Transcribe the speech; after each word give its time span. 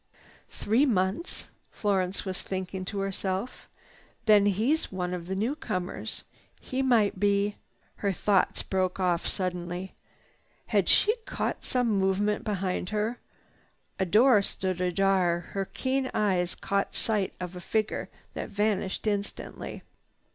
"Three 0.49 0.87
months," 0.87 1.45
Florence 1.69 2.25
was 2.25 2.41
thinking 2.41 2.85
to 2.85 3.01
herself. 3.01 3.69
"Then 4.25 4.47
he's 4.47 4.91
one 4.91 5.13
of 5.13 5.27
the 5.27 5.35
newcomers. 5.35 6.23
He 6.59 6.81
might 6.81 7.19
be—" 7.19 7.55
Her 7.97 8.11
thoughts 8.11 8.63
broke 8.63 8.99
off 8.99 9.27
suddenly. 9.27 9.93
Had 10.65 10.89
she 10.89 11.15
caught 11.27 11.63
some 11.63 11.87
movement 11.99 12.43
behind 12.43 12.89
her? 12.89 13.19
A 13.99 14.05
door 14.05 14.41
stood 14.41 14.81
ajar. 14.81 15.39
Her 15.39 15.65
keen 15.65 16.09
eyes 16.15 16.55
caught 16.55 16.95
sight 16.95 17.35
of 17.39 17.55
a 17.55 17.61
figure 17.61 18.09
that 18.33 18.49
vanished 18.49 19.05
instantly. 19.05 19.83